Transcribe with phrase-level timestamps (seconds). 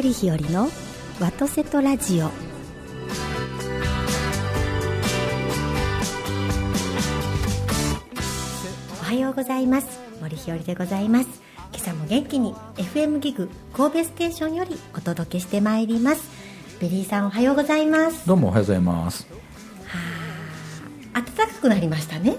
[0.00, 0.70] 森日和の
[1.20, 2.24] ワトセトラジオ。
[2.24, 2.30] お
[9.04, 10.00] はようございます。
[10.22, 11.28] 森日和でございます。
[11.74, 16.30] 今朝も元気に FM ギグ神戸ステーションよりお届けしてまいります。
[16.80, 18.26] ベリーさんおはようございます。
[18.26, 19.26] どうもおはようございます。
[21.22, 22.36] 暖かくなりましたね。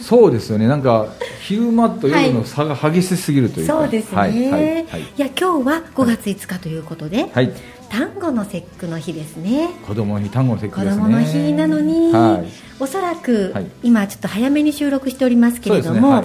[0.00, 0.68] そうですよね。
[0.68, 1.08] なんか
[1.42, 5.00] 昼間と夜の差が激しすぎるというか、そうですね、はいはいはい。
[5.00, 7.52] いや今日は5月5日ということで、はい
[7.90, 9.68] 端午の節句の日ですね。
[9.84, 11.02] 子供の日端午の節句ですね。
[11.02, 12.46] 子供の日なのに、はい。
[12.78, 13.66] おそらく、はい。
[13.82, 16.24] 今ちょっと早めに収録しておりますけれども、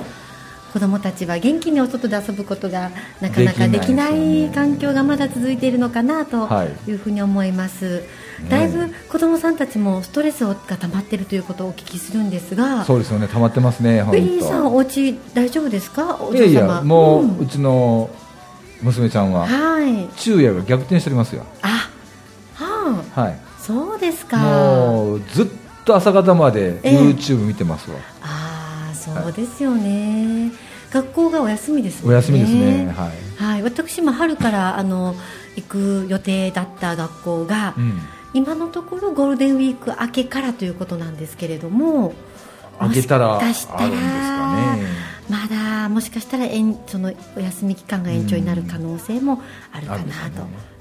[0.75, 6.91] 子供たちは元気にお外で遊ぶことがなかなかできない環境がまだ続いているのかなとはい。
[6.91, 8.03] いうふうに思います、
[8.49, 13.29] だいぶ子供さんたちもストレスが溜まっているということをお聞きするんですがそうですよね。
[13.29, 16.17] 溜まってますね本ベリーさん当お家大丈夫ですか？
[16.21, 17.37] お嬢様いやいやもう、ん。
[17.39, 18.09] うちの
[18.81, 20.09] 娘ちゃんははい。
[20.17, 21.45] 昼夜が逆転しておりますよ。
[21.61, 21.89] あ
[22.55, 23.21] はあ。
[23.21, 23.39] はい。
[23.61, 24.39] そうですか。
[24.39, 25.47] もうずっ
[25.85, 26.99] と朝方までええ。
[26.99, 30.51] YouTube 見てますわ、ああそうですよね、
[30.95, 32.09] 学校がお休みですね。
[32.09, 32.87] お休みですね。
[32.95, 35.13] はい、はい、私も春からあの
[35.57, 37.99] 行く予定だった学校が、うん、
[38.33, 42.13] 今のところゴールデンウィーク明けからということなんですけれども
[42.79, 45.05] 開けたらあるんですかね。
[45.27, 49.41] まだもしかしたら延そのお休み期間が延長になる可能性も
[49.73, 50.03] あるかな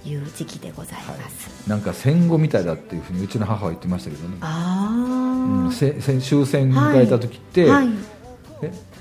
[0.02, 1.18] という時期でございはい。
[1.18, 7.88] ます、なんか戦後みたいだっていうふうにうちの母は言ってましたけどね、あうん、あ、せせ終戦迎えた時って、はい、
[8.62, 8.93] え10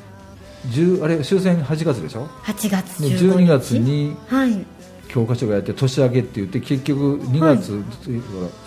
[1.04, 3.48] あれ終戦8月でしょ？8月で15 12日。
[3.48, 4.66] 月にはい。
[5.10, 7.84] 教科書がやって年明けって言って結局2月、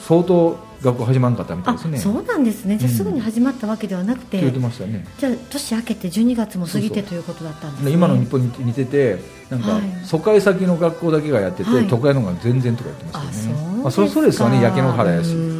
[0.06, 1.98] 相当学校始まらなかったみたいあですね。
[1.98, 2.76] そうなんですね。
[2.76, 2.96] じゃあうん。
[2.96, 5.04] すぐに始まったわけではなくて、って言ってましたよね。
[5.18, 7.86] じゃあ年明けて12月も過ぎてということだったんですね。
[7.86, 9.18] で今の日本に似てて
[9.50, 9.82] なんか、はい。
[10.04, 11.86] 疎開先の学校だけがやってて、はい。
[11.88, 13.62] 都会の方が全然とか言ってまあしたよね。
[13.62, 15.55] そうまあ、それそうですよね焼け野原やし、うんうんうん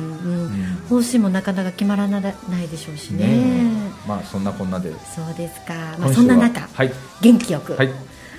[0.88, 2.22] 方針もなかなか決まらない
[2.68, 3.26] でしょうしね。
[3.26, 3.70] ね
[4.06, 4.92] まあそんなこんなで。
[4.92, 7.90] そうですか、まあ、そんな中、はい、元気よくはい、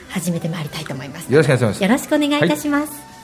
[0.10, 1.84] 始めてまいりたいと思います、よろしくお願いします。
[1.84, 3.17] よろしくお願いいたします、行かない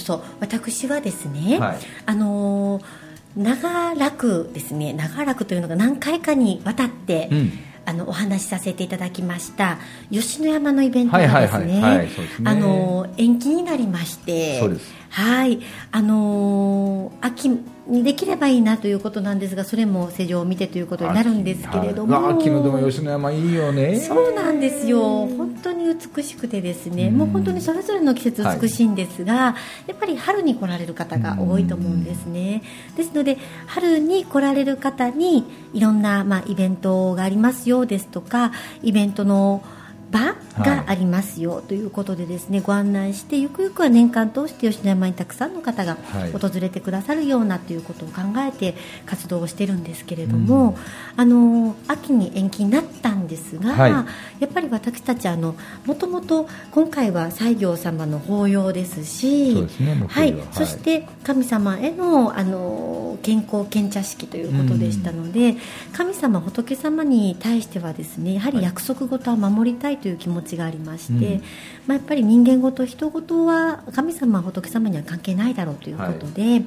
[0.00, 1.78] そう私はですね、はい。
[2.06, 2.84] あのー
[3.36, 7.52] 長らくですね長らくというのが何回かにわたって、うん。
[7.86, 9.78] あのお話しさせていただきました
[10.12, 11.80] 吉野山のイベントがはいですね。
[13.16, 14.60] 延期になりまして
[15.08, 15.60] はい。
[15.90, 17.58] あのー秋
[17.90, 24.00] にできればいいなということなんですがそれも世情を見てということになるんですけれども、はい、秋のでも吉野山いいよね。
[24.00, 25.26] そうなんですよ。
[25.26, 25.84] 本当に
[26.16, 27.18] 美しくてですね、うん。
[27.18, 29.56] もう本当にそれぞれの季節美しいんですが、
[29.86, 32.62] やっぱり春に来られる方が多いと思うんですね、
[32.96, 38.52] ですので春に来られる方にいろんな、まあ、イベントがありますよですとか
[38.82, 39.62] イベントの
[40.10, 46.32] 場がありますよということでですね、ご案内してゆくゆくは年間通して吉野山にたくさんの方がはい。
[46.32, 48.74] 訪れてくださるようなということを考えて
[49.06, 50.76] 活動をしてるんですけれども、
[51.16, 53.90] あの秋に延期になったんですが、はい。
[53.90, 54.06] や
[54.46, 55.54] っぱり私たちあの
[55.86, 59.66] もともと今回は西行様の法要ですしそ
[60.08, 60.24] は。
[60.24, 60.34] い。
[60.52, 65.56] そして神様へのあの健康献茶式ということでしたので、
[65.92, 71.42] 神様仏様に対してはですねやはり約束事は守りたいという気持ちがありまして、うん。
[71.86, 76.62] まあ、やっぱり人間事人事は神様仏様には関係ないだろうということで、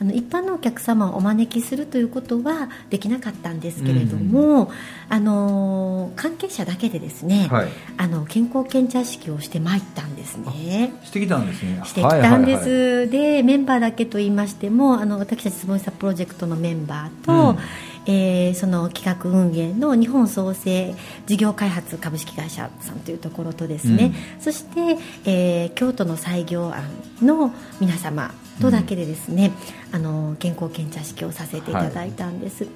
[0.00, 4.70] あの一般のお客様をお招きするということはできなかったんですけれども、
[5.08, 7.68] あの関係者だけでですね、はい。
[7.96, 10.92] あの健康検茶式をしてまいったんですね。
[11.02, 11.80] してきたんですね。
[11.84, 13.08] してきたんです、はいはいはい。
[13.08, 17.58] でメンバーだけと言いましてもあの私たちつぼみさプロジェクトのメンバーと、うん
[18.06, 20.94] えーその企画運営の日本創生
[21.26, 26.84] 事業開発株式会社さんというところとですね、そして、えー京都の採業案
[27.22, 29.52] の皆様とだけでですね、
[29.92, 32.66] あの健康検茶式をさせていただいたんです、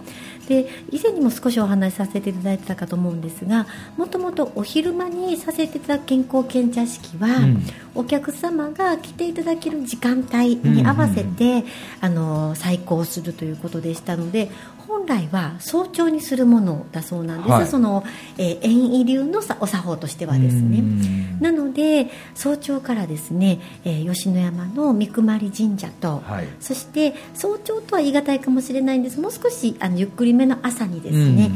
[0.48, 3.66] で以前にも少しお話しさせていただいてたかと思うんですが
[3.96, 7.62] もともとお昼間にさせていただく健康検茶式は、うん。
[7.94, 11.64] お客様が来ていただける時間帯に合わせて、
[12.00, 14.50] あの再考するということでしたので
[14.88, 17.66] 本来は早朝にするものだそうなんです、はい。
[17.66, 18.04] その、
[18.38, 20.78] えー、遠位流のさお作法としてはですね。
[20.78, 21.40] うん。
[21.40, 26.48] なので早朝からですね、えー吉野山の三熊神社と、はい。
[26.58, 29.20] そして早朝とは言い難いかもしれないんです。
[29.20, 31.50] もう少しあのゆっくりめの朝にですね、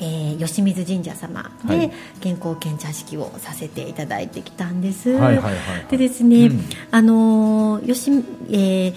[0.00, 1.92] えー吉水神社様で、はい。
[2.20, 5.16] 健康検茶式をさせていただいてきたんです、
[5.90, 8.10] でですね、うんあのー吉
[8.50, 8.94] えー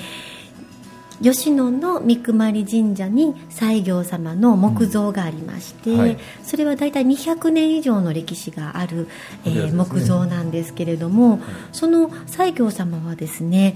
[1.21, 6.17] 吉野の三熊神社に西行様の木像がありまして、うんはい。
[6.43, 9.07] それは大体200年以上の歴史がある、
[9.45, 11.39] えー木像なんですけれども、
[11.71, 13.75] その西行様はですね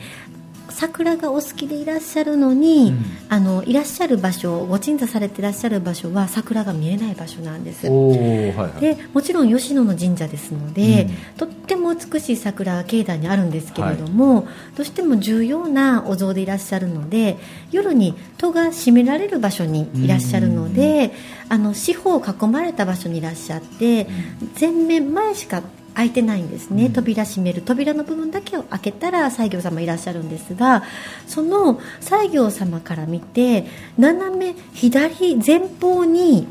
[0.69, 3.05] 桜がお好きでいらっしゃるのに、うん。
[3.27, 7.87] あのいらっしゃる場所ご鎮座されていらっしゃる場所は桜が見えない場所なんです。
[7.87, 8.81] はいはい。
[8.81, 11.15] でもちろん吉野の神社ですので、うん。
[11.37, 17.37] とっても美しい桜が境内にあるんですけれども、どうしても重要なお像でいらっしゃるので
[17.71, 21.11] 夜に戸が閉められる場所にいらっしゃるので、
[21.49, 24.07] あの四方囲まれた場所にいらっしゃって、
[24.59, 25.61] 前面前しか
[25.95, 26.93] 開いてないんですね、うん。
[26.93, 27.61] 扉閉める。
[27.61, 30.83] 扉の部分だけを開けたら西行様いらっしゃるんですが
[31.27, 33.65] その西行様から見て
[33.97, 36.47] 斜め左前方に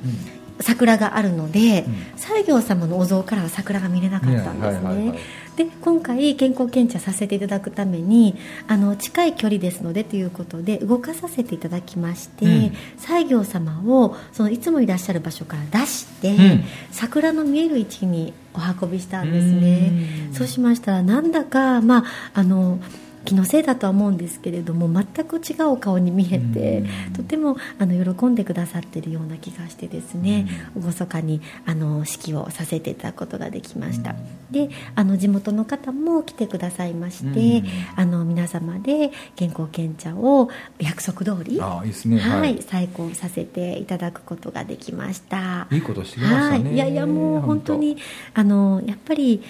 [0.60, 1.94] 桜があるので、うん。
[2.16, 5.18] 西行様のお像からは桜が見れなかったんですね、はいはいはい。
[5.56, 8.36] で今回健康検査させていただくために
[8.66, 12.72] あの近い距離ですのでということで動かさせていただきまして、うん。
[12.98, 16.64] 西行様をそのいつもいらっしゃる場所から出して、うん。
[16.92, 19.90] 桜の見える位置にお運びしたんですね。
[20.28, 20.34] うん。
[20.34, 22.04] そうしましたらなんだかまあ
[22.34, 22.78] あの
[23.24, 27.12] 気のせいだとは思うんですけれども全く違うお顔に見えてうん。
[27.14, 34.14] とてもあの喜んでくださっているような気がしてですね厳かにあの式をさせていただくことができました。
[34.50, 37.66] であの地元の方も来てくださいましてうん。
[37.96, 40.48] あの皆様で健康検茶を
[40.78, 42.18] 約束通りああいいですね。
[42.18, 45.66] ははいい、再考させていただくことができました。
[45.70, 46.64] いいことしてきましたね。
[46.64, 47.96] はい、いやいやもう本当に
[48.34, 49.42] あのやっぱり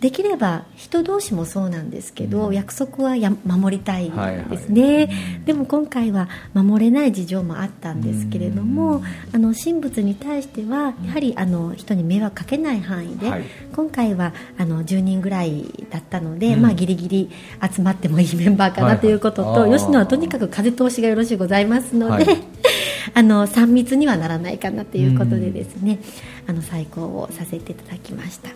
[0.00, 2.54] できれば人同士もそうなんですけど、うん。
[2.54, 5.06] 約束はや守りたいはいですね、はいう
[5.40, 5.44] ん。
[5.44, 9.04] でも今回は守れない事情もあったんですけれども、うん。
[9.32, 13.44] あの神仏に対してはやはりあの人に迷惑かけない範囲で、はい。
[13.74, 16.62] 今回はあの10人ぐらいだったので、うん。
[16.62, 17.30] まあ、ギリギリ
[17.74, 19.00] 集まってもいいメンバーかはいはない。
[19.00, 19.78] ということと、あー。
[19.78, 22.38] 吉野はとにかく風通しがよろしゅうございますので、はい。
[23.14, 25.98] あの3密にはならないかなということでですね、
[26.46, 28.50] あの再考をさせていただきました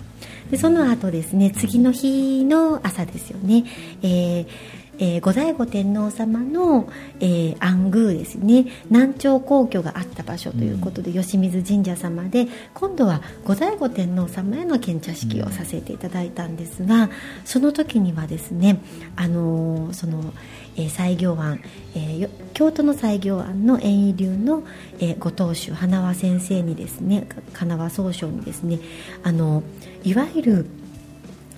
[0.51, 3.65] でその後ですね次の日の朝ですよね、
[4.03, 4.47] えー
[4.99, 6.89] えー後醍醐天皇様の、
[7.21, 8.67] えー安宮ですね。
[8.91, 17.11] 南朝皇居があった場所ということで、吉水神社様で今度は後醍醐天皇様への献茶式をさせていただいたんですが
[17.45, 18.81] その時にはですね
[19.17, 21.61] あのーその、えー西行庵、
[21.95, 24.63] え京都の西行庵の遠位流の、
[24.99, 28.79] えーご当主花輪先生にですねか花輪総称にですね
[29.23, 29.63] あの
[30.05, 30.67] いわゆる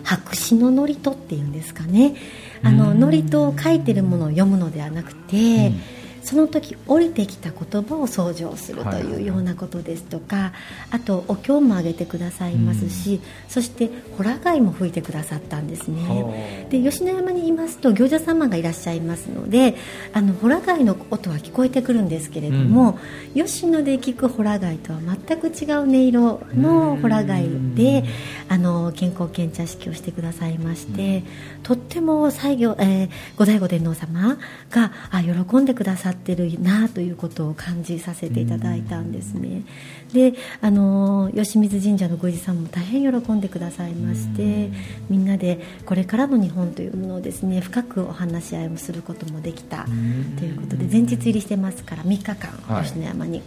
[0.05, 2.15] 白紙の祝詞っていうんですかね。
[2.63, 3.01] あのうん。
[3.01, 5.98] 祝詞を書いてるものを読むのではなくて、うん
[6.29, 9.03] その時降りてきた言葉を創造するとはい。
[9.03, 10.53] うようなことですとか、
[10.91, 16.03] あとお経もあげてくださいますし、そしてホラ貝も吹いてくださったんですね。
[16.03, 16.71] はあ。
[16.71, 19.77] で吉野山にいますと行者様がいらっしゃいますので
[20.13, 22.99] あのホラ貝の音は聞こえてくるんですけれども、
[23.35, 28.05] 吉野で聞くホラ貝とは全く違う音色のホラ貝で
[28.51, 31.23] あの健康検茶式をしてくださいまして、
[31.63, 33.09] とっても西行、えー
[33.39, 34.37] 後醍醐天皇様
[34.71, 39.63] があ喜んでくださってるなということを感じさせていただいたんですね。
[40.13, 44.71] であの吉水神社の宮司さんも大変喜んでくださいまして
[45.09, 49.85] みんなでこれからの日本というものをですね深くお話し合いをすることもできた
[50.39, 52.37] ということで前日入りしてますから3日間
[52.69, 53.43] はい吉野山に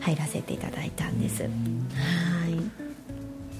[0.00, 1.42] 入らせていただいたんです。
[1.42, 2.33] はい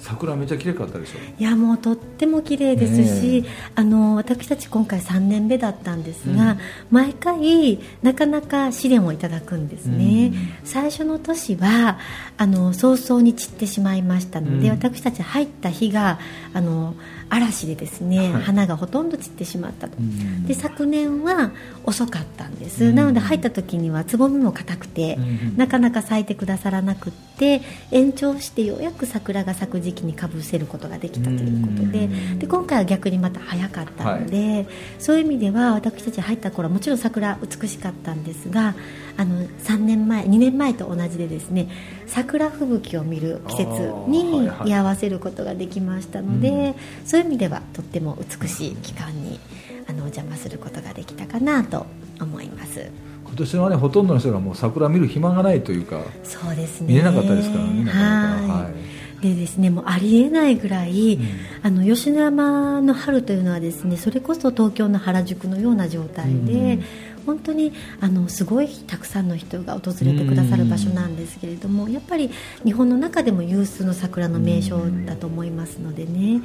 [0.04, 1.18] 桜めっちゃ綺麗かったでしょ？
[1.40, 6.58] いやもうとっても綺麗ですし、ねあの私たち今回3年目だったんですが、うん。
[6.90, 10.48] 毎回なかなか試練をいただくんですね、うん。
[10.64, 11.98] 最初の年は
[12.36, 14.74] あの早々に散ってしまいましたので、うん。
[14.74, 16.18] 私たち入った日が
[16.52, 16.94] あの
[17.30, 18.42] 嵐でですね、はい。
[18.42, 20.46] 花がほとんど散ってしまったと、うん。
[20.46, 21.52] で昨年は
[21.84, 22.94] 遅かったんです、うん。
[22.94, 25.56] なので入った時にはつぼみも硬くて、うん。
[25.56, 32.08] なかなか咲いてくださらなくって延長してようやく桜が咲く時期時期にかぶせることができたということで。
[32.38, 34.66] で今回は逆にまた早かったので、
[34.98, 38.74] そういう意味では私たち入った頃はもちろん桜美しかったんですが
[39.16, 41.68] あの3年前2年前と同じでですね
[42.06, 49.40] 桜吹雪を見る季節に居合わせることができましたので、そういう意味ではとっても美しい期間に
[49.88, 51.86] あのお邪魔することができたかなと
[52.20, 52.90] 思います。
[53.24, 56.88] 今年はねほとんどの人がもう桜見る暇がないというかそうですね。
[56.88, 58.52] 見れなかったですからねなかなか。
[58.52, 58.62] はい。
[58.64, 58.74] はい。
[59.22, 61.20] でですねもうありえないぐらい、ん。
[61.62, 66.84] あの吉野山の春というのはですねそれこそ東京の原宿のような状態で、うん
[67.26, 72.30] 本当にあのすごいたくさんの人が訪れてくださる場所なんですけれども、やっぱり
[72.64, 76.40] 日本の中でも有数の桜の名所だと思いますのでね、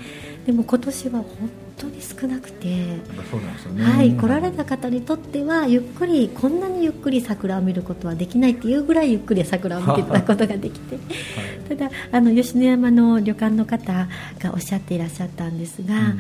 [0.45, 1.27] でも今年は本
[1.77, 2.67] 当に少なくて。
[3.69, 3.83] ね。
[3.83, 10.97] はい、来られた方にとってはゆっくりこんなにゆっくり桜を見ることはできないっていうぐらいゆっくり桜を見てたことができて。
[11.69, 14.07] ただあの吉野山の旅館の方
[14.39, 16.19] がおっしゃっていらっしゃったんですが、うん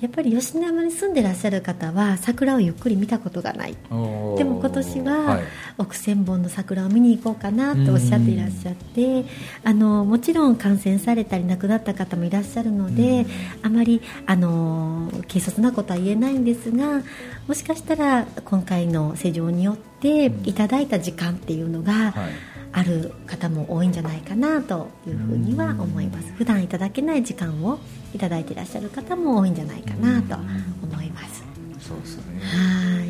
[0.00, 3.72] やっぱり吉野山に住んでらっしゃる方は桜をゆっくり見たことがない。
[3.72, 5.42] でも今年は、はい。
[5.78, 9.24] 億千本の桜を見に行こうかなとおっしゃっていらっしゃって
[9.64, 13.26] あのもちろん感染されたり亡くなった方もいらっしゃるので、
[13.62, 17.02] あまりあの軽率なことは言えないんですが
[17.46, 22.32] もしかしたら今回の施錠によっていただいた時間っていうのが、はい。
[22.72, 26.32] ある方も多いんじゃないかなというふうには思います。
[26.34, 27.80] 普段いただけない時間を
[28.14, 30.36] いただいていらっしゃる方も多いんじゃないかなと
[30.82, 31.44] 思います。
[31.80, 32.40] そうですね。
[32.42, 33.08] はい。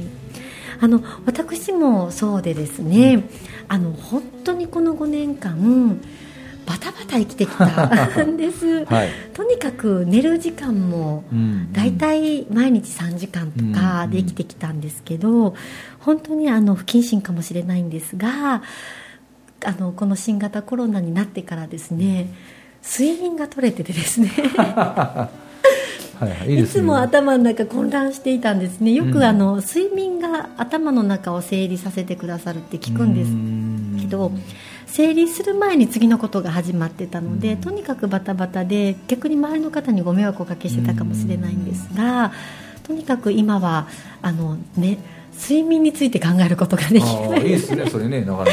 [0.83, 3.25] あの私もそうでですね。
[3.69, 6.01] あの本当にこの5年間
[6.67, 7.67] バタバタ生きてきた
[8.25, 9.09] んです、はい。
[9.35, 11.73] とにかく寝る時間もうん。
[11.73, 15.55] 大体毎日3時間とかで生きてきたんですけど、
[16.01, 18.63] 本当にあの不謹慎かもしれないんですが
[19.65, 22.33] あのこの新型コロナになってからですね
[22.83, 24.29] 睡眠が取れててですね。
[24.29, 28.93] はいはいいいつも頭の中混乱していたんですね。
[28.93, 29.13] ようん。
[29.13, 34.31] くあの、睡眠が頭の中を整理させてくださるって聞くんですけど
[34.87, 37.61] 整理する前に次のことが始まってたので、うん。
[37.63, 42.33] とにかくバタバタで逆に周りの方にご迷惑をおかけしてたかもしれないんですが、
[42.87, 43.87] とにかく今は
[44.21, 44.99] あの、ね、
[45.41, 47.41] 睡眠について考えることができあない。
[47.41, 48.51] ーいいですねそれねなかなか。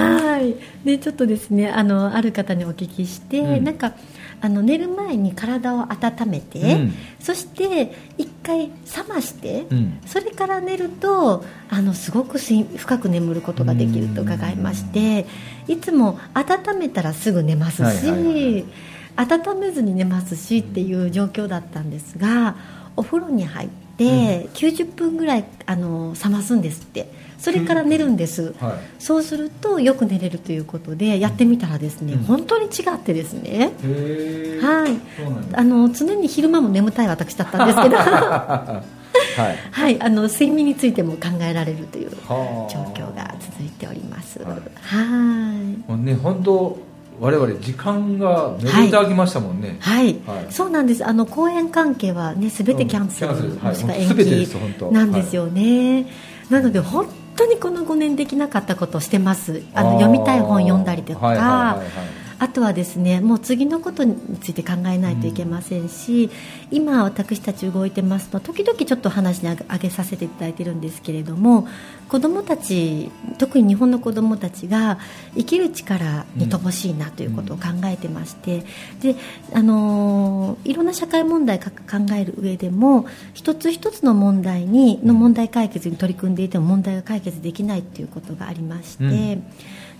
[0.00, 3.64] はいはい、でちょっとですねあのある方にお聞きして、うん。
[3.64, 3.94] なんか
[4.40, 6.94] あの寝る前に体を温めて、うん。
[7.20, 8.72] そして一回冷
[9.08, 10.00] まして、うん。
[10.06, 15.26] それから寝るとあのすごく睡深く眠ることができると伺いまして
[15.68, 18.64] いつも温めたらすぐ寝ますし、はいはいはい
[19.16, 22.54] 温めずに寝ますしっていう状況だったんですが
[22.96, 28.54] お風呂に入って90分ぐらいあの冷ますんですってそれから寝るんです。
[28.60, 29.02] はい。
[29.02, 32.24] そうするとよく寝れるということでやってみたらですね、うん。
[32.24, 33.72] 本当に違ってですね、
[34.62, 34.98] はい。
[35.52, 37.96] あの常に昼間も眠たい私だったんですけど。
[37.96, 38.82] は
[39.72, 39.96] はい。
[39.96, 42.72] いあの睡眠についても考えられるというはあ。
[42.72, 44.40] 状況が続いております。
[44.42, 44.48] はい。
[44.80, 45.90] はい。
[45.90, 46.78] もうね本当
[47.20, 50.46] 我々時間がめでたきましたもんね、はい、はい。
[50.50, 51.06] そうなんです。
[51.06, 56.06] あの公演関係はね全てキャンセル、もしくは延期なんですよね、
[56.50, 59.62] なので本当にこの5年できなかったことをしてます。
[59.74, 61.80] あの読みたい本読んだりとか、
[62.38, 66.30] あとはですねもう次のことについて考えないといけませんし、
[66.70, 71.66] 今私たち動いてますと時々ちょっと話に挙げさせていただいてるんですけれども
[72.08, 74.98] 子どもたち特に日本の子どもたちが
[75.34, 78.64] 生きる力に乏しいなということを考えてまして、
[79.00, 79.16] で
[79.52, 89.04] あのいろんな社会問題か考える上でも一つ一つの問題にの問題解決に取り組んでいても問題が解決できないということがありまして。
[89.04, 89.44] うん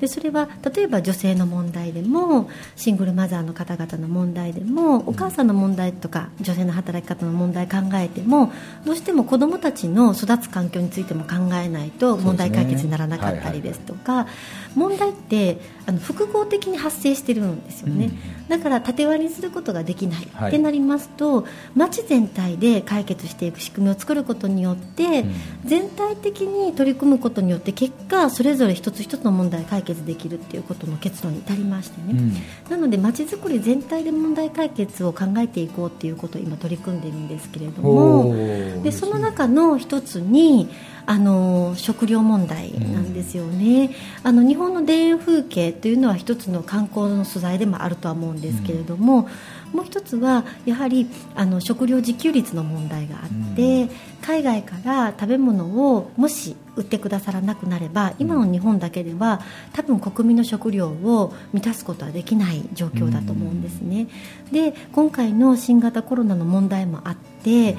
[0.01, 8.53] でそれは例えば女性の問題でもシングルマザーの方々の問題でもお母さんの問題とか女性の働き方の問題考えても
[8.85, 14.27] どうしても子どもたちの育つ環境についても考えないと問題解決にならなかったりですとか
[14.75, 18.11] 問題ってあの複合的に発生してるんですよね、
[18.49, 20.49] だから縦割りすることができない、はい。
[20.49, 25.35] ってなりますと町全体で解決していく仕組みを作ることによって、うん。
[25.65, 32.71] 全体的に取り組むことによって結果それぞれ一つ一つの問題を解決できるっていうことの結論に至りましてね、うん。
[32.71, 40.69] なのでまちづくり全体で問題解決を考えていこうっていうことを今取り組んでいるんですけれどおもーでその中の一つに
[41.07, 43.91] あの食料問題なんですよね、
[44.25, 49.29] あの日本の田園風景というのは一つの観光の素材でもあるとは思うんですけれども、
[49.73, 53.89] もう一つはやはりあの食料自給率の問題があって、
[54.23, 59.41] 海外から食べ物をもし売ってくださらなくなれば今の日本だけでは
[59.73, 64.09] 多分国民の食料を満たすことはできない状況だと思うんですね。
[64.53, 67.77] で今回の新型コロナの問題もあって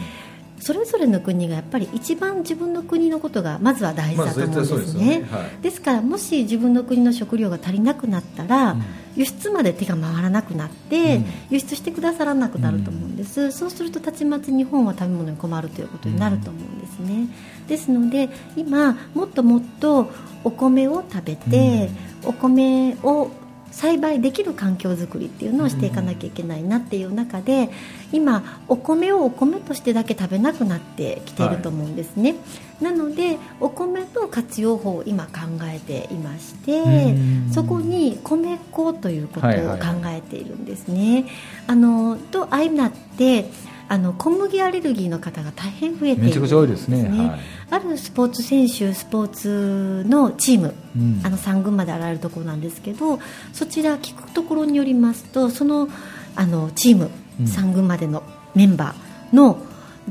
[0.59, 5.27] それぞれの国がやっぱり一番自分の国のことがまずは大事だと思うんですね,、まあですよね。
[5.29, 5.63] はい。
[5.63, 8.83] ですからもし自分の国の食料が足りなくなったら、うん。
[9.15, 11.25] 輸出まで手が回らなくなって、うん。
[11.49, 17.27] 輸出してくださらなくなると思うんです、そうするとたちまち日本は食べ物に困るということになると思うんですね、
[17.67, 20.11] ですので今もっともっと
[20.43, 21.89] お米を食べて、
[22.25, 23.31] お米を
[23.77, 27.69] 栽培できる環境づくりっていうのをしていかなきゃいけないなっていう中で
[28.11, 32.37] 今お米をお米としてだけ食べなくなってきていると思うんですね、
[32.81, 35.31] なのでお米の活用法を今考
[35.65, 37.51] えていましてうん。
[37.51, 41.25] そこに米粉ということをはいはい考えているんですね、
[41.67, 43.45] あのと相まって
[43.89, 47.07] あの小麦アレルギーの方が大変増えているんめちゃくちゃ多いですね。
[47.09, 47.39] はい。
[47.69, 51.21] あるスポーツ選手スポーツのチームうん。
[51.23, 53.19] あの3軍まであられるところなんですけど
[53.53, 55.89] そちら聞くところによりますとその
[56.35, 57.45] あのチームうん。
[57.45, 58.23] 3軍までの
[58.55, 59.59] メンバーの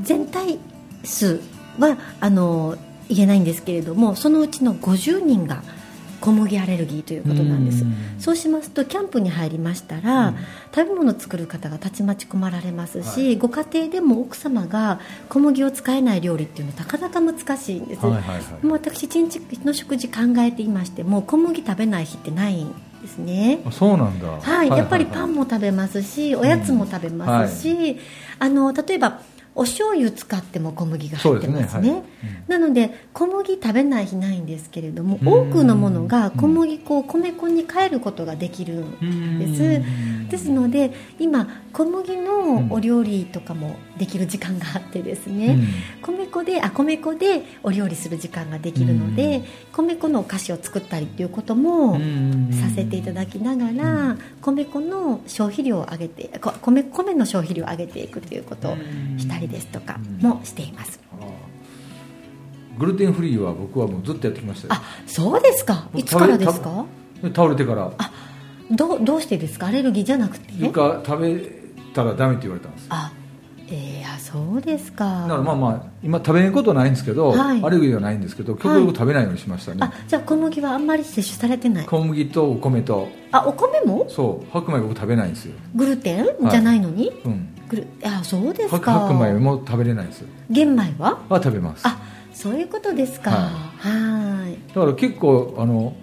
[0.01, 0.59] 全体
[1.03, 1.41] 数
[1.79, 2.77] はあの
[3.09, 5.63] 言えないんですけれどもそのうちの50人が
[6.27, 7.85] 小麦アレルギーということなんです。
[7.85, 7.95] うん。
[8.19, 10.35] そうしますとキャンプに入りましたら、うん。
[10.75, 13.37] 食べ物を作る方がたちまち困られますし、はい。
[13.37, 18.65] ご家庭でも奥様が小麦を使えない料理っていうのはなかなか難しいんです、はいはいはい。
[18.65, 23.61] もう私一日の食事考えていましても小麦食べない日ってないんですね。
[23.65, 24.27] あそうなんだ。
[24.27, 27.99] はい、やっぱりパンも食べますしおやつも食べますし、
[28.39, 29.21] あの例えば
[29.57, 31.89] お醤油使っても小麦が入ってますね。
[31.89, 32.03] ねはい。
[32.47, 35.27] なので小麦食べない日ないんですけれどもうん。
[35.27, 39.81] 多くのものが小麦粉を米粉に変えることができるんで
[40.27, 40.29] す。
[40.29, 45.57] ですので今小麦のお料理とかもできる時間があってですね、
[46.01, 51.93] 米粉であ米粉でお料理する時間ができるので、米粉のお菓子を作ったりっていうことも
[52.51, 58.75] させていただきながら、米粉の消費量を上げてこ米米の消費量を上げていくということを
[59.17, 60.99] したりですとかもしています、
[62.77, 64.73] グルテンフリーは僕はもうずっとやってきましたよ。
[64.75, 65.87] あそうですか？
[65.95, 66.85] いつからですか？
[67.33, 67.91] 倒れてから。
[68.69, 69.67] どうどうしてですか？
[69.67, 70.53] アレルギーじゃなくて？
[70.57, 71.51] 床食べ
[71.93, 72.87] たらダメって言われたんです。
[72.89, 73.11] あ
[73.69, 75.23] えー、あそうですか。
[75.23, 77.63] だからまあまあ今食べないことはないんですけど、はい。
[77.63, 81.85] アレルギーはないんですけど極力食べないようにしましたね、あじゃあ小麦はあんまり摂取されてない。
[81.85, 83.09] 小麦とお米と。
[83.31, 84.05] あお米も？
[84.09, 84.51] そう。
[84.51, 86.51] 白米僕食べないんですよ、グルテン、はい。
[86.51, 87.09] じゃないのに？
[87.25, 87.49] うん、
[88.03, 90.19] あそうです白か白米も食べれないんです。
[90.19, 91.19] よ玄米は？
[91.29, 91.81] は食べます。
[91.85, 91.99] あ
[92.33, 93.31] そういうことですか。
[93.31, 93.37] は
[93.79, 94.57] はい。
[94.73, 95.95] だから結構あの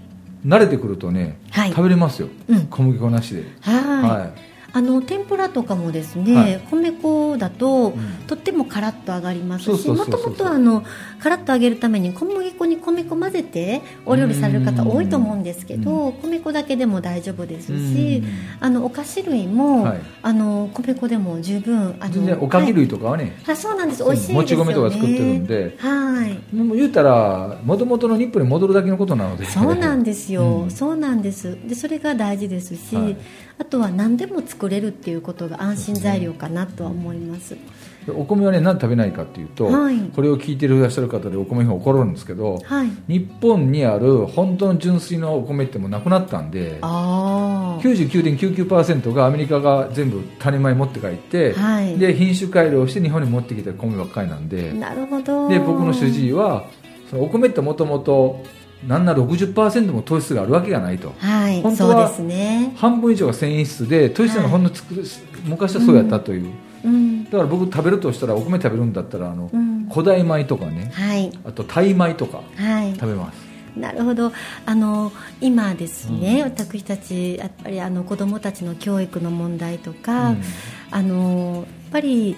[0.45, 1.71] 慣れてくるとね、はい。
[1.71, 2.67] 食べれますよ、うん。
[2.67, 3.45] 小麦粉なしで。
[3.61, 4.03] はい。
[4.03, 6.61] はいあの天ぷらとかもですね、はい。
[6.71, 7.95] 米粉だと、ん。
[8.27, 10.83] とってもカラッと揚がりますしもともとあの
[11.21, 18.29] カラッと揚げるために小麦粉に米粉混ぜてお料理される方多いと思うんですけど米粉だけでも大丈夫ですしうん。
[18.61, 20.01] あのお菓子類も、はい。
[20.23, 24.05] あの米粉でも十分あの全然おかき類ととかはね、あそうなんです。
[24.05, 24.43] 美味しいですよね。
[24.43, 25.77] もち米とか作ってるんで。
[25.79, 26.55] はい。
[26.55, 29.45] もう言うたらもともとの日本に戻るだけのことなので。
[29.47, 30.71] そうなんですよ、うん。
[30.71, 31.59] そうなんです。
[31.67, 33.17] でそれが大事ですし、はい。
[33.59, 37.57] あとは何でも作れるっていうことが安心材料かなとは思います。
[38.07, 39.99] でお米はね何で食べないかっていうと、はい。
[40.15, 42.91] これを聞いていらっしゃる方でお米に怒るんですけど、はい。
[43.09, 51.99] 日本にある本当の純粋なお米ってもうなくなったんでああ99.99%がアメリカが全部種米持って帰って、はい。
[51.99, 54.73] で品種改良して日本に持ってきた米ばっかりなんで。
[54.73, 55.49] なるほど。
[55.49, 56.67] で僕の主治医は
[57.11, 58.43] そのお米ってもともと
[58.87, 61.15] なんなら60%も糖質があるわけがないと。
[61.19, 62.73] はい本当はそうですね。
[62.77, 65.03] 半分以上が繊維質で糖質がほんのつく、
[65.45, 66.51] 昔はそうやったという、
[66.85, 67.25] うん。
[67.25, 69.89] だから僕食べるとしたらお米食べるんだったらあの、うん。
[69.91, 70.91] 古代米とかね。
[70.95, 71.33] はい。
[71.45, 72.95] あとタイ米とかはい。
[72.95, 73.37] 食べます。
[73.77, 74.33] なるほど。
[74.67, 80.43] あの今ですね、私たちやっぱりあの子どもたちの教育の問題とか、うん。
[80.91, 82.37] あのやっぱり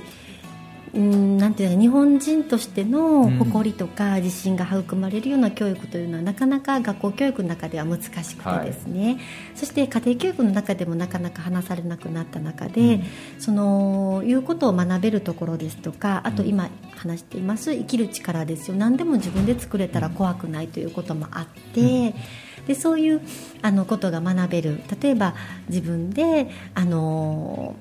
[0.96, 3.36] うんなんていうの日本人としてのうん。
[3.36, 9.18] 誇りとか自信が育まれるような教育というのはなかなか学校教育の中では難しくてですね、
[9.54, 13.02] そして家庭教育の中でもなかなか話されなくなった中で、うん。
[13.38, 18.76] そのいうことを学べるところですとかあと今話しています生きる力ですよ。
[18.76, 22.14] 何でも自分で作れたら怖くないということもあって、
[22.66, 23.20] でそういう
[23.62, 24.80] あのことが学べる。
[25.00, 25.34] 例えば
[25.68, 27.76] 自分であの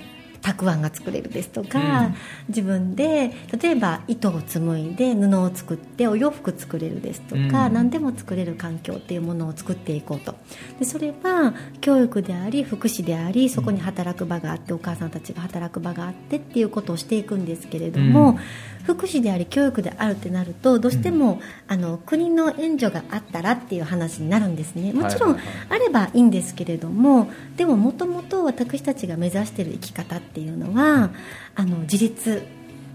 [0.45, 2.13] たくあんが作れるですとか、
[2.49, 7.73] 自分で例えば糸を紡いで布を作ってお洋服作れるですとか、うん。
[7.73, 10.35] 何でも作れる環境っていうものを作っていこうと。
[10.77, 18.39] でそれは教育であり福祉でありそこに働く場があってお母さんたちが働く場があってっていうことをしていくんですけれども、うん
[18.85, 24.93] 福祉であり教育であるってなるとどうしても、あの国の援助があったらっていう話になるんですね。
[24.93, 25.37] もちろん
[25.69, 31.09] あればいいんですけれどもでももともと私たちが目指している生き方っていうのは
[31.55, 32.43] あの自立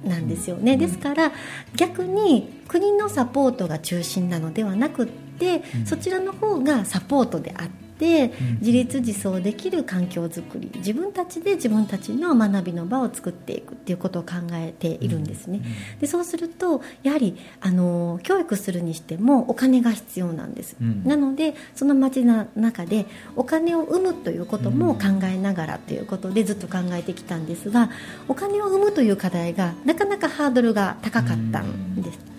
[0.05, 1.33] なんですよね、ですから
[1.77, 5.87] 逆に国のサポートが中心なのではなくって、うん。
[5.87, 15.61] そちらの方がサポートであって、ん自立自走できる環境づくり自分たちで自分たちの学びの場を作っていくっていうことを考えているんですね、
[16.01, 21.05] でそうするとやはりあの教育するにしてもお金が必要なんです、うん。
[21.05, 27.91] なのでその街の中でお金を生むということも考えながらということでずっと考えてきたんですが
[28.29, 32.30] お金を生むという課題がなかなかハードルが高かったんです、そ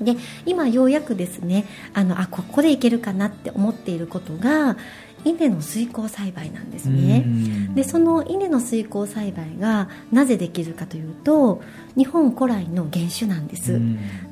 [0.00, 4.76] で今ようやくですねあのあここでいけるかなって思っていることが
[5.24, 7.24] 稲の水耕栽培なんですね、
[7.74, 11.62] でその稲の水耕栽培がなぜできるかというと
[11.96, 13.80] 日本古来の原種なんです、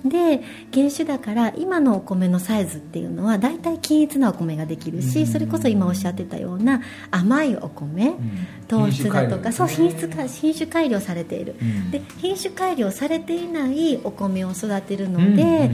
[0.05, 5.27] で原種だから今のお米のサイズっていうのは大体均一なお米ができるし、うん。
[5.27, 8.15] それこそ今おっしゃってたような甘いお米、
[8.69, 11.55] 糖質だとかそう品質か品種改良されている、
[11.91, 15.71] で品種改良されていないお米を育てるので、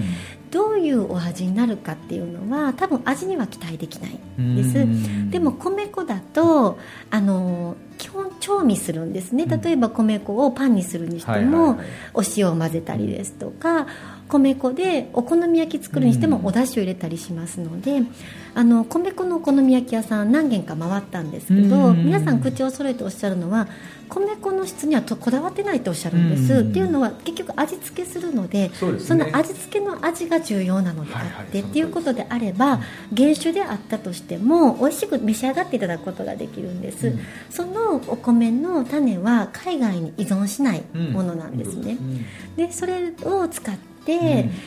[0.50, 6.78] どういうお味になるかっていうのは多分味には期待できないんです、でも米粉だと
[7.10, 9.46] あの基本調味するんですね。
[9.46, 11.80] 例えば米粉をパンにするにしても、
[12.14, 13.86] お塩を混ぜたりですとか
[14.28, 18.02] 米粉でお好み焼き作るにしてもお出汁を入れたりしますので、
[18.54, 22.04] あの米粉のお好み焼き屋さん何軒か回ったんですけど、うん。
[22.06, 23.68] 皆さん口を揃えておっしゃるのは
[24.08, 26.70] 米粉の質にはとこだわってないとおっしゃるんです、うん。
[26.70, 32.80] っていうのは結局味付けするのでその味付けの味が重要なのであって、っていうことであれば
[33.16, 37.20] 原種であったとしても美味しく召し上がっていただくことができるんです、うん。
[37.50, 41.98] そのお米の種は海外に依存しないものなんですね、
[42.56, 43.76] でそれを使っ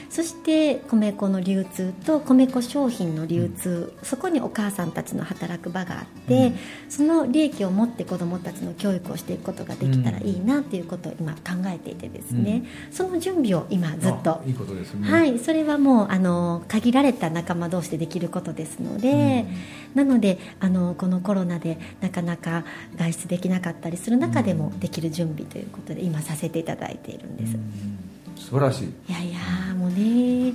[0.09, 6.55] そして米粉の流通と米粉商品の流通、そこにお母さんたちの働く場があって、うん。
[6.89, 14.41] その利益を持って子どもたちの教育をしていくことができたらいいなっていうことを今考えていてですね、その準備を今ずっと。
[14.45, 15.09] いいことですね。
[15.09, 19.45] はい、それはもうあの限られた仲間同士でできることですので、
[19.95, 22.63] なのであのこのコロナでなかなか
[22.95, 27.57] 外出できなかったりする中でもできる準備ということで今させていただいているんです、
[28.39, 28.87] 素晴らしい。
[29.11, 30.53] いやいやもうね。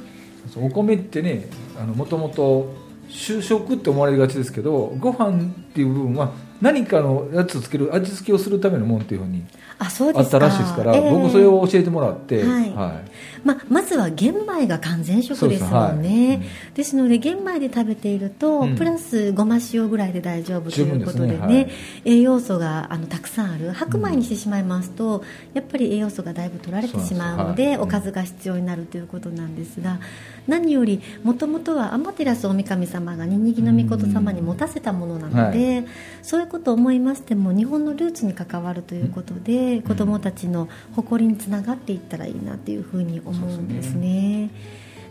[0.57, 1.47] お米ってね
[1.95, 2.75] もともと
[3.09, 9.45] 主食って思われがちですけどご飯っていう部分は何かのやつをつける味付けをするためのもんっていうふうに
[9.79, 11.11] あったらしいですから、ええ。
[11.11, 12.71] 僕それを教えてもらって、はい。
[12.71, 13.11] はい。
[13.45, 16.39] ままずは玄米が完全食ですもんね。
[16.39, 16.75] です。
[16.75, 18.77] ですので玄米で食べていると、うん。
[18.77, 21.71] プラスごま塩ぐらいで大丈夫ということでね
[22.05, 23.73] 栄養素があのたくさんある。
[23.73, 29.99] 白米にしてしまいますと、やっぱり栄養素がだいぶ取られてしまうのでおかずが必要になるということなんですが
[30.47, 35.85] 何よりもともとは天照大神様がニンニキの御事様に持たせたものなので、
[36.23, 44.51] そういうことを思いましても日本のルーツに関わるということで、子どもたちの誇りにつながっていったらいいなというふうに思うんですね。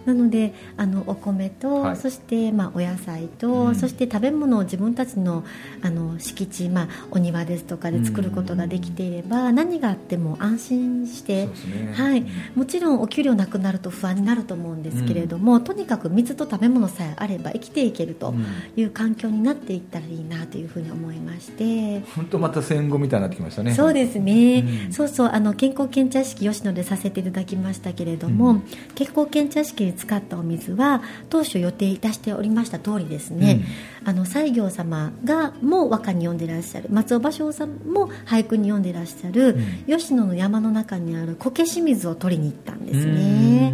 [0.05, 1.97] なのであのお米と、はい。
[1.97, 3.75] そして、まあ、お野菜と、うん。
[3.75, 5.43] そして食べ物を自分たちの
[5.81, 11.93] あの敷地、まあ、お庭ですとかで作ることができていれば、何があっても安心してね。
[11.93, 18.33] はい、もちろんお給料なくなると不安になると思うんですけれども、とにかく水と食べ物さえあれば生きていけると
[18.75, 22.01] いう環境になっていったらいいなというふうに思いまして。
[22.15, 23.73] 本当また戦後みたいになってきましたね。
[23.73, 24.93] そうですね、うん。
[24.93, 25.29] そうそう。
[25.31, 28.63] あの健康検茶式吉野でさせていただきましたけれども、うん。
[28.95, 33.63] 健康検茶式に使ったお水は当初予定いたしておりました通りですね、
[34.03, 36.89] あの西行様がも和歌に読んでらっしゃる。
[36.91, 39.55] 松尾芭蕉さんも俳句に読んでらっしゃる、
[39.87, 43.73] う吉野の山の中にある苔清水を取りに行ったんですね、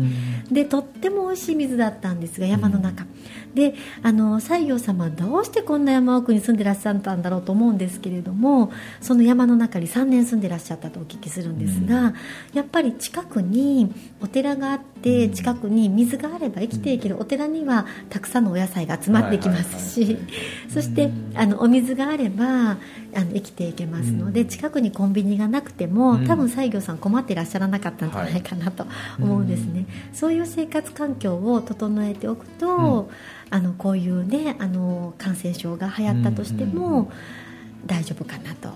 [0.51, 3.05] でとっても美味しい水だったんですが山の中、
[3.53, 12.13] であの西行様はどうしてこんな山奥に住んでらっしゃったんだろうと思うんですけれどもその山の中に3年住んでらっしゃったとお聞きするんですが、
[12.53, 20.17] やっぱり近くにお寺があって近くに水があれば生きていけるお寺にはたくさんのお野菜が集まってきますし、
[20.71, 22.75] そしてあのお水があればあ
[23.23, 26.29] の生きていけますので、近くにコンビニがなくても、うん。
[26.29, 28.85] 多分西行さん困っていらっしゃらなかったんじゃないかなと
[29.19, 33.09] 思うんですね、そういう生活環境を整えておくと、
[33.51, 37.11] あのこういうねあの感染症が流行ったとしても、
[37.85, 38.69] 大丈夫かなと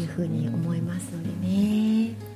[0.00, 2.27] いうふうに思いますのでね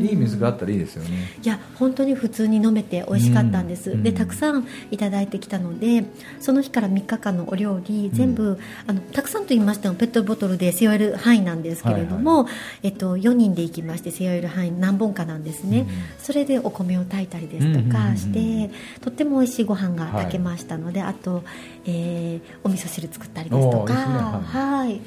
[0.00, 1.10] いい水があったらいいですよね。
[1.42, 4.02] いや本当に普通に飲めて美味しかったんです、うん。
[4.02, 6.04] でたくさんいただいてきたので
[6.40, 12.46] その日から3日間のお料理全部、あのたくさんと言いましてもペットボトルで背負える範囲なんですけれども、
[12.82, 15.88] えっと、4人で行きまして背負える範囲何本かなんですね、うん。
[16.18, 17.92] それでお米を炊いたりですとうんうんうんうん。
[17.92, 21.44] かして、とっても美味しいご飯が炊けましたので、あと、
[21.84, 23.84] えーお味噌汁作ったりですとか。
[23.84, 25.00] おーいはい。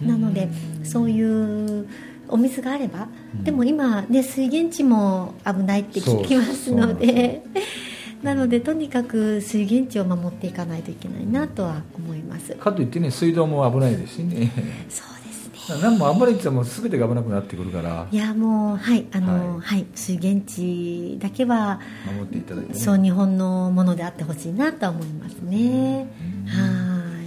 [0.00, 0.48] なので
[0.84, 1.88] そういう
[2.28, 3.44] お水があれば、うん。
[3.44, 7.42] でも今、ね、水源地も危ないって聞きますので
[8.22, 12.54] なのでとにかく水源地を守っていかないといけないなとは思います。
[12.54, 14.50] かといってね水道も危ないですしね。
[14.88, 15.80] そうですね。
[15.82, 18.06] 何もあんまり言っても全てが危なくなってくるから。
[18.10, 22.78] いやもうはいあの、ははい水源地だけは守っていただいてね。
[22.78, 26.08] そう日本のものであってほしいなとは思いますね。
[26.46, 26.48] うん。
[26.48, 27.26] はい。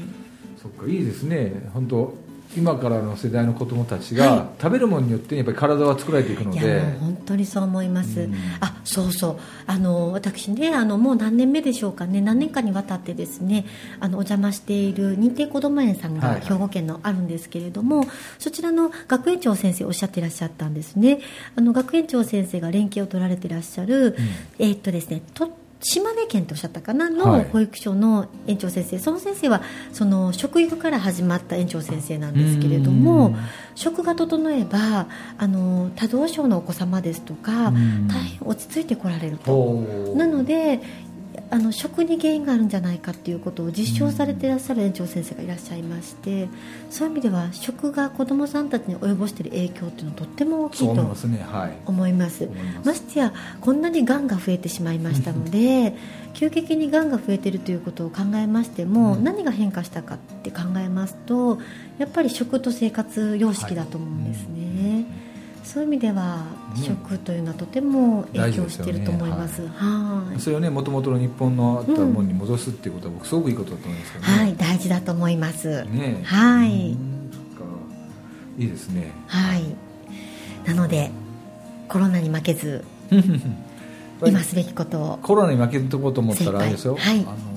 [0.62, 1.70] そっかいいですね。
[1.74, 2.14] 本当
[2.58, 8.36] 今からの世代の子供たちはが食べるものによってやっぱり体は作られていくのいで本当にそう思います、うん。
[8.60, 9.38] あそうそう。
[9.68, 12.22] あの私ねあのもう何年目でしょうかね。
[12.22, 13.66] 何年かにわたってですね
[14.00, 16.40] あのお邪魔している認定こども園さんはいはい。
[16.42, 18.06] が兵庫県のあるんですけれども、
[18.40, 21.20] そちらの学園長先生おっしゃっていらっしゃったんですね。
[21.56, 24.16] あの学園長先生が連携を取られていらっしゃる、
[24.58, 25.52] えーっとですねと
[25.82, 29.62] 島根県とおっしゃったかなはのい保育所の園長先生、その先生は
[29.94, 33.38] その食育から始まった園長先生なんですけれどうもん。
[33.76, 38.08] 食が整えばあの多動症のお子様ですとかうん。
[38.08, 39.76] 大変落ち着いてこられると。
[40.16, 40.82] なので
[41.52, 46.48] あの食に原因があるんじゃないかっていうことを実証されていらっしゃる園長先生がいらっしゃいまして
[46.92, 50.78] そういう意味では食が子どもさんたちに及ぼしている影響っていうのはとっても大きい。
[50.80, 51.28] と思います。
[51.28, 51.68] ねは
[52.08, 52.48] います。
[52.84, 55.96] ましてやこんなにがんが増えてしまいましたので
[56.36, 59.24] 急激にがんが増えているということを考えましても、うん。
[59.24, 61.58] 何が変化したかって考えますと
[61.98, 65.06] やっぱり食と生活様式だと思うんですね、
[65.64, 66.46] そういう意味では、
[66.76, 69.68] ね食というのはとても影響していると思います。
[69.68, 70.40] はい。
[70.40, 76.22] それをねもともとの日本のあったものに戻すっていうことは僕すごくいいことだと思いますけどね、はい大事だと思います、ね。
[76.26, 76.92] はい。
[76.92, 76.98] い
[78.58, 79.12] いですね。
[79.28, 79.64] はい。
[80.68, 81.12] なので
[81.88, 82.84] コロナに負けず
[84.26, 85.20] 今すべきことを。
[85.22, 87.20] コロナに負けとこうと思ったらあれですよ、はい。
[87.20, 87.49] あの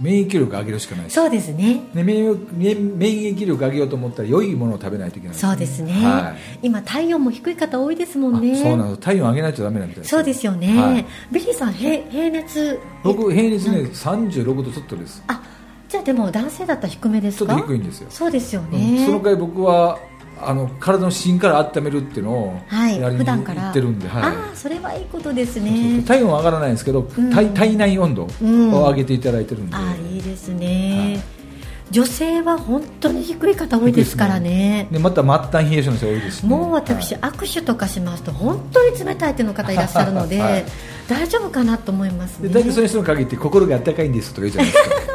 [0.00, 1.82] 免疫力上げるしかないそうですね。
[1.92, 6.66] ね、免疫免免疫力上げようと思ったら良いものを食べないといけないそうですね、はい。
[6.66, 9.00] 今体温も低い方多いですもんあねそうなんです。
[9.00, 11.06] 体温上げないとダメなんみたいですそうですよね、はい。
[11.32, 15.22] ビリーさん平平熱僕平熱ねうん36度ちょっとです。
[15.26, 15.42] あ
[15.88, 18.96] じゃあでも男性だったら低めですちょっかと低いんですよ、そうですようん。
[18.96, 19.98] ね、その代わり僕は
[20.42, 23.62] あの体の芯から温めるっていうのをはいやりに普段から。
[23.64, 24.22] 行ってるんで、はい。
[24.22, 26.02] ああそれはいいことですね。
[26.06, 27.30] 体温は上がらないんですけど、うん。
[27.30, 31.38] 体体内温度をうん上げていただいてるんで、ああいいですね、はい。
[31.90, 34.88] 女性は本当に低い方多いですからね。
[34.90, 37.22] でまた末端冷え性の人多いですしね、もう私、はい。
[37.22, 40.64] 握手とかしますと本当に冷たいというの方いらっしゃるので、 はい。
[41.08, 42.48] 大丈夫かなと思いますね。
[42.48, 45.07] で大体その人に限って心が温かいんですとか言うじゃないですか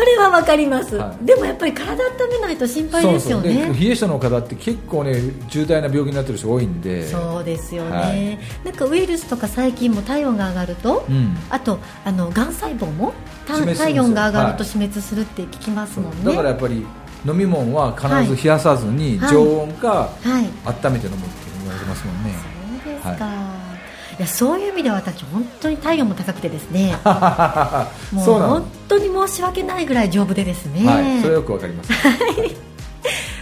[0.00, 1.26] それはわかります、はい。
[1.26, 3.52] でもやっぱり体温めないと心配ですよそうそう。
[3.52, 7.06] ねで冷え性の方って結構ね重大な病気になってる人多いんで。
[7.06, 8.64] そうですよね、はい。
[8.64, 11.36] なんかウイルスとか細菌も体温が上がると、うん。
[11.50, 13.12] あとあのがん細胞も
[13.46, 14.64] 体温が上がるとはい。
[14.64, 16.86] 死滅するって聞きますもんね、だからやっぱり
[17.26, 19.88] 飲み物は必ず冷やさずにはい常温か
[20.22, 20.48] はい。
[20.64, 22.34] 温めて飲むって言われてますもんね、
[22.82, 23.59] そうですか、
[24.20, 26.94] い、やそういう意味では私本当に体温も高くてですね。
[28.12, 31.90] もう本当に申し訳ないぐらい丈夫でですね、はいそれはよくわかります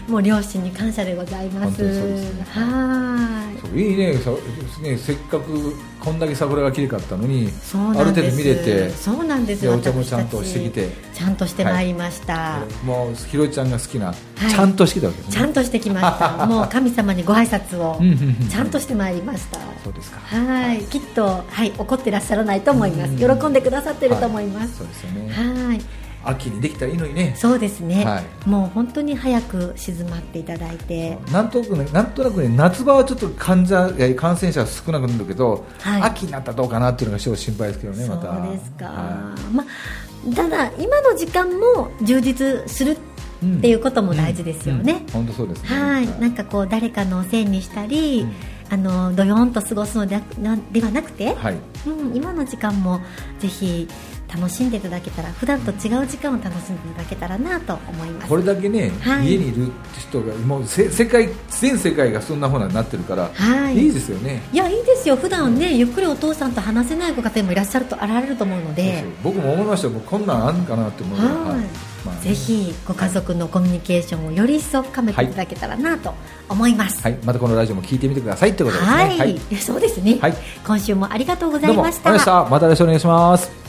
[0.09, 1.83] もう両親に感謝でございます。
[1.83, 2.45] ね。
[2.51, 3.61] はい。
[3.61, 4.17] そういいね。
[4.97, 7.51] せっかくこんだけ桜が綺麗かったのに
[7.95, 9.63] ある程度見れてそうなんです。
[9.63, 11.09] でお茶もちゃんとしてきて。
[11.13, 14.15] ちゃんとしてまいりました、もうひろちゃんが好きな、い。
[14.51, 15.35] ちゃんとしてきたわけですね。
[15.35, 16.47] ちゃんとしてきました。
[16.47, 18.01] もう神様にご挨拶を
[18.49, 19.59] ちゃんとしてまいりました。
[19.83, 20.21] そうですか。
[20.21, 20.83] はい。
[20.85, 23.17] きっと、はい、怒ってらっしゃらないと思います。
[23.17, 24.79] 喜んでくださってると思います。
[24.79, 25.33] そうですよね。
[25.33, 27.35] はい秋にできたらいいのにね。
[27.37, 28.49] そうですね、はい。
[28.49, 31.19] もう本当に早く静まっていただいて。
[31.33, 36.03] なんとなくねなんとなくね夏場はちょっと患者感染者が少なくなるけど、はい。
[36.03, 38.35] 秋になったらどうかなっていうのが少々心配ですけどねまた。
[38.35, 42.97] そうですか、はまあ、ただ今の時間も充実するっ
[43.61, 45.69] ていうことも大事ですよね、本当そうですね。
[45.69, 48.33] はい、なんかこう誰かのせいにしたり、うん。
[48.71, 50.23] あのどよんと過ごすのでは
[50.93, 51.57] なくて、はい。
[51.87, 53.01] うん、今の時間も
[53.39, 53.89] ぜひ
[54.29, 58.29] 楽しんでいただけたら普段と違う時間を楽しんでいただけたらなと思います。
[58.29, 59.33] これだけね、はい。
[59.33, 63.89] 家にいる人がもうせ世界全世界がそんなふうになってるから、はい。
[63.89, 64.43] いですよね。
[64.53, 65.17] いやいいですよ。
[65.17, 69.95] 普段ねゆっくりお父さんと話せないご家庭もいらっしゃると現れると思うので僕も思いましたよ。
[69.95, 71.89] もうこんなんあんかなって思うはい。
[72.05, 76.15] まあぜひご家族のコミュニケーションをより一層深めていただけたらなと
[76.49, 77.03] 思います。
[77.03, 78.97] はい、またこのラジオも聞いてみてくださいってことですね。
[79.19, 80.35] はい、そうですね、はい
[80.67, 82.13] 今週もありがとうござどうもあいました。
[82.13, 82.51] りがとうございました。
[82.51, 83.68] また来週お願いします